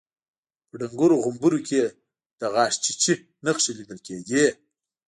په 0.67 0.75
ډنګرو 0.79 1.21
غومبرو 1.23 1.59
کې 1.67 1.73
يې 1.83 1.87
د 2.39 2.41
غاښچيچي 2.53 3.13
نښې 3.45 3.71
ليدل 3.77 3.99
کېدې. 4.07 4.45